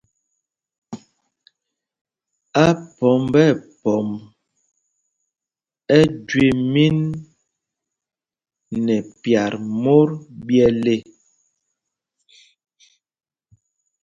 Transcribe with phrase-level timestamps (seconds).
[2.65, 3.45] Aphɔmb nɛ
[3.79, 4.11] phɔmb
[5.97, 6.97] ɛ jüe mín
[8.85, 9.53] nɛ pyat
[9.83, 10.09] mot
[10.45, 10.97] ɓyɛl ê.